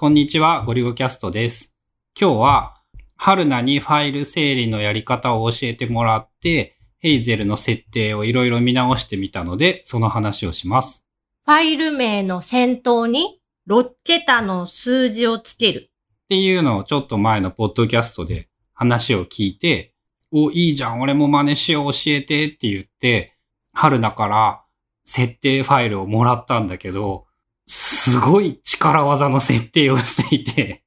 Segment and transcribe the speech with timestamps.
[0.00, 1.76] こんにちは、ゴリゴキャストです。
[2.18, 2.80] 今日は、
[3.18, 11.06] 春菜にファイル整理のやり方を教えてもらって、ヘイゼルの設定をいろいろ見直してみたので、その話をします。
[11.44, 15.90] ファイル名の先頭に6桁の数字をつける。
[16.24, 19.92] っていうのをちょっと前のポッドキャストで話を聞いて、
[20.32, 23.36] お、いいじゃん、俺も真似しよう、教えてって言って、
[23.74, 24.64] 春菜から
[25.04, 27.26] 設定ファイルをもらったんだけど、
[27.72, 30.82] すごい力技の設定をしていて、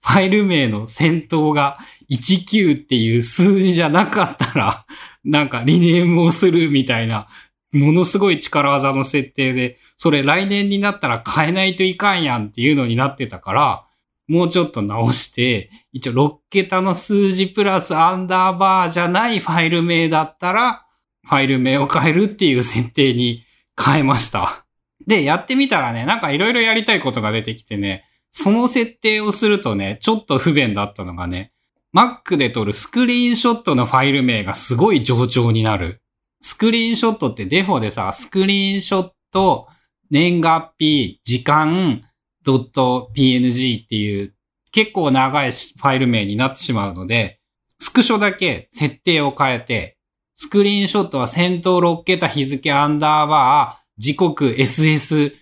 [0.00, 4.86] ファイル名の先頭が19っていう数字じゃなかったら、
[5.24, 7.26] なんかリネームをするみたいな、
[7.72, 13.84] ものすごい力技の設定で、それ来年になったら変えないといかんやんっていうのになってたから、
[14.28, 20.86] もうちょっと直して、一応6桁の数字プラスアンダーバーじゃないファイル名だったら、
[21.26, 23.42] ファイル名を変えるっていう設定に
[23.76, 24.63] 変えました。
[25.06, 31.52] で、やってみたらね、なんかいろいろやりたいことが出てきてね、その設定をするとね、ちょっと不便だったのがね、
[31.94, 36.02] Mac で撮るスクリーンショットのファイル名がすごい上調になる。
[36.40, 39.68] スクリーンショットってデフォでさ、スクリーンショット、
[40.10, 42.02] 年月日、時間、
[42.44, 44.34] ドット .png っていう
[44.72, 47.40] 結構長いファイル名になってしまうので、
[47.78, 49.96] スクショだけ設定を変えて、
[50.34, 55.32] スクリーンショットは先頭6桁日付アンダーバー、時刻 ss.png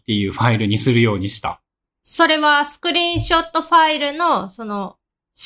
[0.00, 1.60] っていうファイルにするようにした。
[2.02, 4.96] それはスクリーンショットファイルのその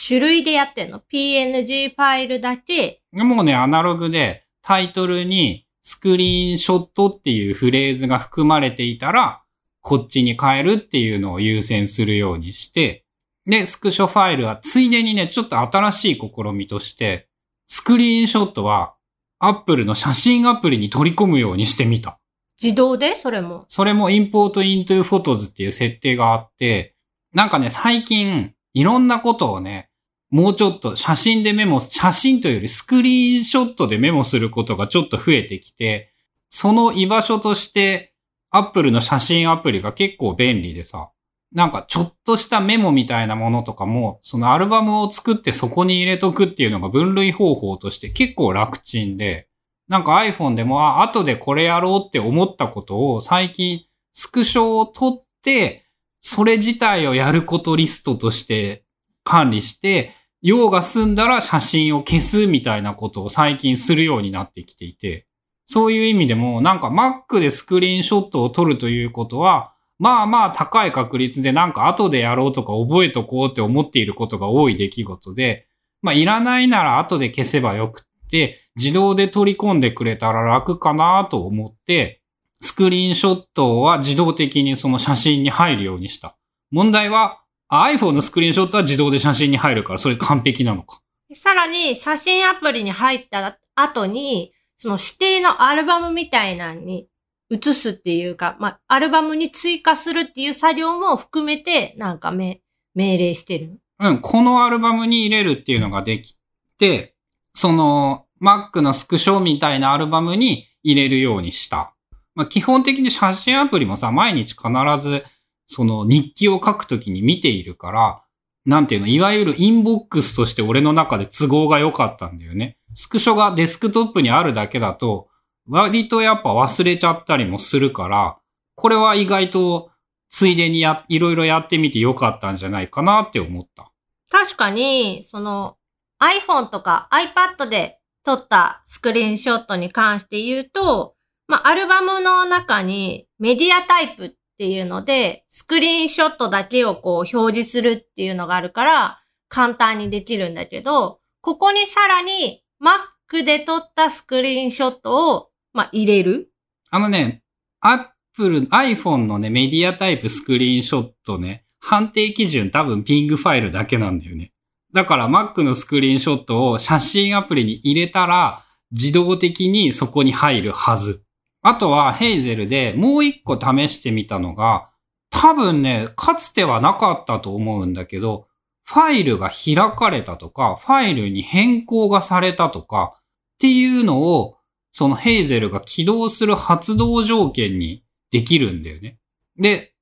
[0.07, 3.03] 種類でやってんの ?PNG ファイルだけ？
[3.13, 9.43] もうね、アナログでタイトルにスクリーンショットっていうフレーズが含まれていたら、
[9.81, 13.05] こっちに変えるっていうのを優先するようにして、
[13.45, 17.29] で、スクショファイルはついでにね、ちょっと新しい試みとして、
[17.69, 18.96] スクリーンショットは
[19.39, 22.19] Apple の写真アプリに取り込むようにしてみた。
[22.63, 23.15] 自動で？
[23.15, 23.67] それも。
[23.69, 26.95] それも Import into Photos っていう設定があって、
[27.35, 29.91] なんかね、最近、いろんなことをね、
[30.31, 36.13] もうちょっと写真でメモ、写真というよりスクリーンショットでメモすることがちょっと増えてきて、
[36.49, 38.15] その居場所として、
[38.51, 41.11] Apple の写真アプリが結構便利でさ、
[41.53, 49.49] なんかちょっとしたメモみたいなものとかも、そのアルバムを作ってそこに入れとくっていうのが分類方法として結構楽ちんで、
[49.89, 55.87] なんか iPhone でも、あ、後でこれやろうって思ったことを最近スクショを取って、
[56.21, 58.85] それ自体をやることリストとして
[59.23, 65.27] 管理して、用が済んだら写真を消すみたいなことを最近するようになってきていて、
[65.67, 75.67] そういう意味でも、なんか Mac でスクリーンショットを撮るということは、まあまあ高い確率でなんか後でやろうとか覚えとこうって思っていることが多い出来事で、
[76.03, 82.21] まあいらないなら後で消せばよくって、自動で取り込んでくれたら楽かなと思って、
[82.61, 86.37] スクリーンショットは自動的にその写真に入るようにした。
[86.71, 91.01] 問題は、iPhone のスクリーンショットは自動で写真に入るから、それ完璧なのか。
[91.35, 97.09] さらに写真アプリに入った後に、その指定のアルバムみたいなのに
[97.49, 102.61] 移すっていうか、まあ、アルバムに追加するっていう作業も含めて、なんかめ
[102.95, 103.79] 命令してる。
[103.99, 106.37] うん、このアルバムに入れるっていうのができ
[106.79, 107.15] て、
[107.55, 111.95] その Mac のスクショみたいなアルバムに入れるようにした。
[112.35, 114.69] まあ、基本的に写真アプリもさ、毎日必
[115.01, 115.25] ず
[115.67, 118.23] その日記を書くときに見ているから、
[118.67, 122.77] なんていうの、いわゆるインボックスとして俺の中で都合が良かったんだよね。
[122.95, 125.29] スクショがデスクトップにあるだけだと、
[125.69, 128.39] 割とやっぱ忘れちゃったりもするから、
[128.75, 129.91] これは意外と
[130.31, 133.91] ついでにや、いろいろやってみて良かったんじゃないかなって思った。
[134.31, 135.77] 確かに、その
[136.21, 141.15] iPhone とか iPad で撮ったスクリーンショットに関して言うと、
[141.47, 156.51] まあ、アルバムの中にメディアタイプっていうので、スクリーンショットだけをこう表示するっていうのがあるから、簡単にできるんだけど、ここにさらに Mac で撮ったスクリーンショットを、まあ、入れる？
[156.91, 157.43] あのね、
[157.81, 164.53] Apple、iPhone のね、メディアタイプスクリーンショットね、判定基準多分ピングファイルだけなんだよね。
[164.93, 171.25] だから Mac のスクリーンショットを写真アプリに入れたら、自動的にそこに入るはず。
[171.61, 174.89] あとはヘイゼルでもう一個試してみたのが、
[175.29, 178.47] 多分ね、かつてはなかったと思うんだけど、
[178.85, 184.56] ファイルが開かれたとか、ファイルに変更がされたとか、っていうのを、
[184.97, 189.19] そのヘイゼルが起動する発動条件にできるんだよね。
[189.59, 189.93] で、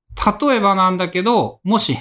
[0.41, 1.99] 例えばなんだけど、もし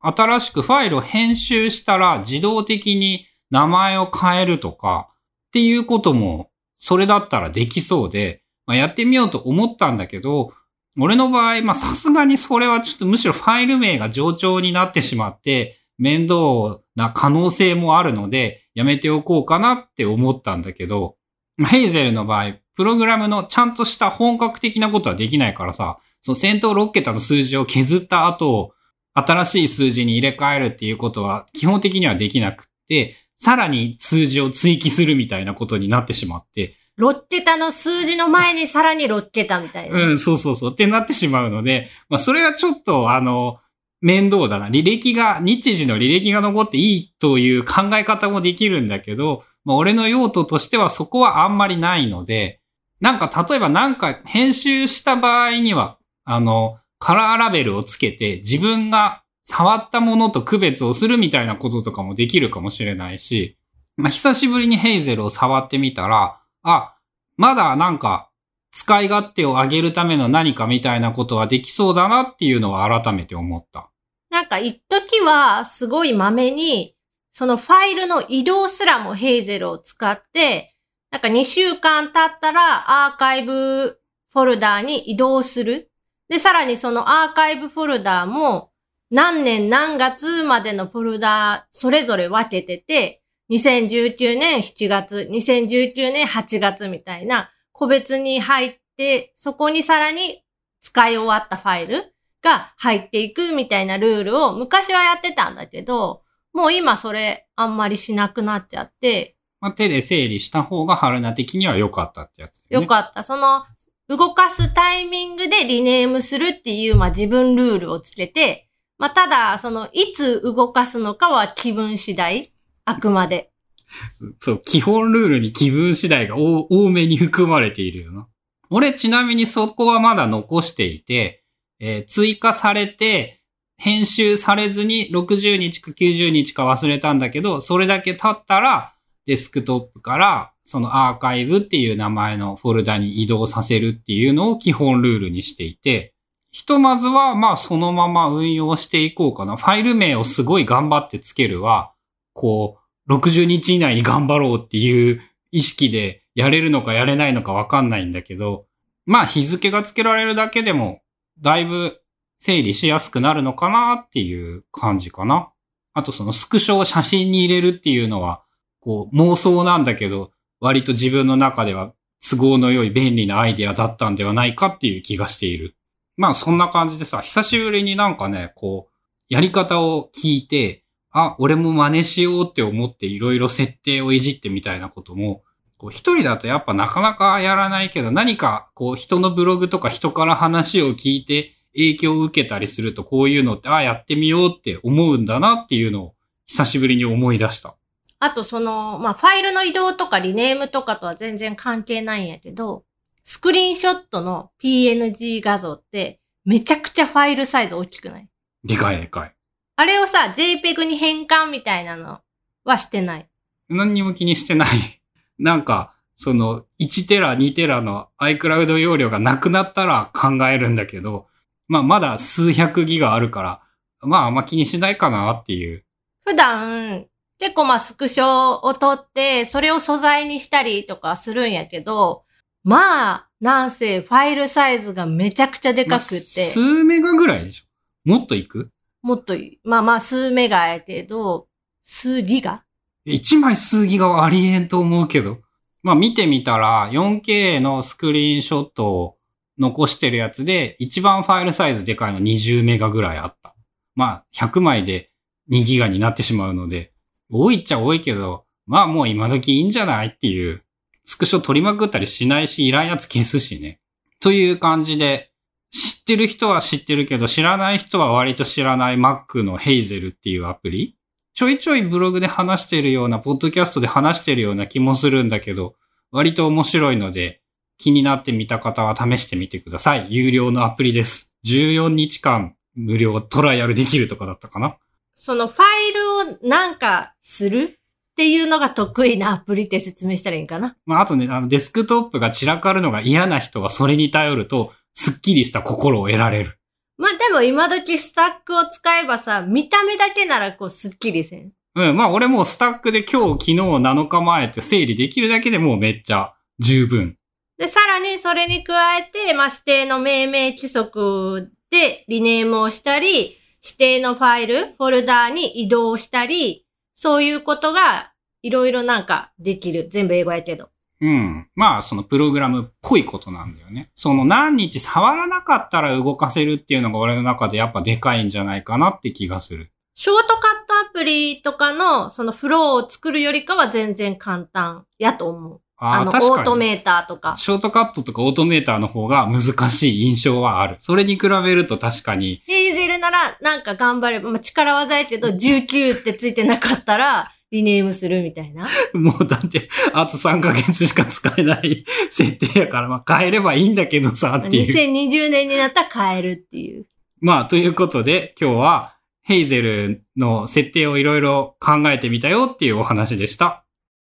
[0.00, 10.52] 新しくファイルを編集したら自動的に名前を変えるとかっていうこともそれだったらできそうで、まあ、やってみようと思ったんだけど、
[10.98, 21.14] 俺の場合、まあさすがにそれはちょっとむしろファイル名が冗長になってしまって、面倒な可能性もあるので、やめておこうかなって思ったんだけど、
[21.58, 28.74] ヘイゼルの場合、プログラムのちゃんとした本格的なことはできないからさ、その先頭6桁の数字を削った後、
[29.14, 39.98] 新しい数字に入れ替えるっていうことは基本的にはできなくって、さらに数字を追記するみたいなことになってしまって、6桁の数字の前にさらに6桁みたいな。
[39.98, 40.72] うん、そうそうそう。
[40.72, 43.58] ってなってしまうので、まあ、それはちょっと、あの、
[44.00, 44.68] 面倒だな。
[44.68, 52.60] 履歴が、日時の履歴が残っていいという考え方もできるんだけど、まあ、俺の用途としてはそこはあんまりないので、
[53.00, 63.58] なんか、例えばなんか編集した場合には、あの、カラーラベルをつけて自分が触ったものと区別をするみたいなこととかもできるかもしれないし、
[63.96, 66.96] まあ、久しぶりにヘイゼルを触ってみたら、あ、
[67.36, 68.30] まだなんか、
[68.70, 73.90] 使い勝手を上げるための何かみたいなことはできそうだなっていうのは改めて思った。
[74.30, 76.94] なんか一時はすごい豆に、
[77.32, 80.76] そのファイルの移動すらもヘイゼルを使って、
[81.10, 83.98] なんか2週間経ったらアーカイブ
[84.32, 85.90] フォルダーに移動する。
[86.28, 88.70] で、さらにそのアーカイブフォルダーも
[89.10, 100.42] 何年何月までのフォルダーそれぞれ分けてて、2019年7月、2019年8月みたいな個別に入って、そこにさらに
[100.80, 106.21] 使い終わったファイルが入っていくみたいなルールを昔はやってたんだけど、
[106.52, 112.80] もう今それあんまりしなくなっちゃって、まあ、手で整理した方が春菜的には良かったってやつ、ね。
[112.80, 113.22] よかった。
[113.22, 113.64] その、
[114.08, 118.68] 動かすタイミングでリネームするっていう、まあ自分ルールをつけて、
[118.98, 122.52] まあただ、その、いつ動かすのかは気分次第。
[122.84, 123.52] あくまで。
[124.40, 128.26] そう、基本ルールに気分次第が多多めに含まれているよな。
[128.68, 131.44] 俺ちなみにそこはまだ残していて、
[131.78, 133.41] えー追加されて、
[133.82, 138.94] 編集されずに60日か90日か忘れたんだけど、それだけ経ったら、
[139.26, 146.14] デスクトップから、そのアーカイブっていう名前のフォルダに移動させるっていうのを基本ルールにしていて、
[146.52, 149.56] ひとまずは、まあそのまま運用していこうかな。
[149.56, 151.92] ファイル名をすごい頑張ってつけるは、
[152.34, 152.78] こ
[153.08, 158.66] う、60日以内に頑張ろうっていう意識でやれるのかやれないのかわかんないんだけど、
[159.06, 161.02] まあ日付がつけられるだけでも、
[161.40, 162.01] だいぶ
[162.44, 165.52] 整理しやすくなるのかなっていう感じかな。
[165.94, 168.42] あとそのスクショを写真に入れるっていうのは、
[168.80, 175.76] こう妄想なんだけど、割と自分の中では都合の良い便利なアイデアだったんではないかっていう気がしている。
[176.16, 178.92] まあそんな感じでさ、久しぶりになんかね、こう、
[179.28, 185.44] やり方を聞いて、あ、俺も真似しようって思っていろいろ設定をいじってみたいなことも、
[185.78, 196.14] こう一人だとやっぱなかなかやらないけど、何かこう人のブログとか人から話を聞いて影響を受けたりするとこういうのって、あ、やってみようって思うんだなっていうのを
[196.46, 197.74] 久しぶりに思い出した。
[198.18, 202.84] あとその、まあファイルの移動とかリネームとかとは全然関係ないんやけど、
[203.24, 208.28] スクリーンショットの PNG 画像ってめちゃくちゃファイルサイズ大きくない？
[208.64, 209.34] でかいでかい。
[209.76, 212.20] あれをさ、JPEG に変換みたいなの
[212.64, 213.28] はしてない？
[213.68, 214.68] 何にも気にしてない。
[215.38, 221.26] なんか、その1テラ、2テラの iCloud 容量がなくなったら考えるんだけど、
[221.68, 223.62] まあまだ数百ギガあるから、
[224.00, 225.84] まああんま気にしないかなっていう。
[226.24, 227.06] 普段、
[227.38, 232.24] 結構まあスクショを撮って、それを素材にしたりとかするんやけど、
[232.64, 238.08] まあ、なんせファイルサイズがめちゃくちゃでかくまあ数メガぐらいでしょ？
[238.08, 238.70] もっといく？
[239.02, 241.48] もっとい、まあまあ数メガやけど、
[241.82, 242.62] 数ギガ
[243.06, 245.38] ？1枚数ギガはありえんと思うけど。
[245.84, 249.16] まあ見てみたら 4K のスクリーンショットを
[249.62, 253.54] 残してるやつで一番ファイルサイズでかいの20メガぐらいあった。
[253.94, 255.10] まあ100枚で
[255.50, 256.92] 2ギガになってしまうので、
[257.30, 260.62] 多いっちゃ多いけど、まあもう今時いいんじゃないっていう。
[261.04, 263.80] スクショ取りまくったりしないし、いらんやつ消すしね。
[264.20, 265.32] という感じで、
[265.70, 270.96] 知ってる人は知ってるけど、知らない人は割と知らない Mac の Hazel っていうアプリ
[271.34, 275.74] ちょいちょいブログで話してるような、ポッドキャストで話してるような気もするんだけど、
[276.10, 277.41] 割と面白いので、
[277.78, 280.06] 気になってみた方は試してみてください。
[280.10, 281.34] 有料のアプリです。
[281.46, 284.76] 14日間無料トライアルできるとかだったかな？
[285.14, 285.60] そのファ
[285.90, 287.78] イルをなんかする
[288.12, 290.76] っていうのが得意なアプリって説明したらいいんかな？
[290.86, 296.58] まあ、あとね、あの、デスクトップが散らかるのが嫌な人はそれに頼ると、すっきりした心を得られる。
[296.98, 301.52] まあでも今時スタックを使えばさ、見た目だけならこうスッキリせん。
[301.74, 307.16] うん、まあ俺もうスタックで今日、昨日、7日前って整理できるだけでもうめっちゃ十分。
[307.62, 316.66] で、さらにそれに加えて、まあ、指定の命名規則でリネームをしたり、指定のファイル、フォルダーに移動したり、
[316.96, 319.86] そういうことがいろいろなんかできる。
[319.88, 320.70] 全部英語やけど。
[321.00, 321.48] うん。
[321.54, 323.92] まあ、そのプログラムっぽいことなんだよね。
[323.94, 329.70] その何日触らなかったら動かせるっていうのが俺の中でやっぱでかいんじゃないかなって気がする。
[329.94, 335.60] ショートカットアプリとかのそのフローを作るよりかは全然簡単やと思う。
[335.84, 336.30] ああ確かに。
[336.30, 337.36] オートメーターとか。
[337.36, 340.76] ショートカットとかオートメーターの方が難しい印象はある。
[340.78, 348.66] それに比べると確かに、ヘイゼルならなんか頑張れば、まあ、力技やけど19ってついてなかったらリネームするみたいな。
[348.94, 354.74] もうだって、あと3ヶ月しか使えない 設定やから、まあ変えればいいんだけどさ、っていう。
[354.74, 356.86] 2020年になったら変えるっていう。
[357.20, 363.61] まあ、ということで、今日は、ヘイゼルの設定をいろいろ考えてみたよっていうお話でした。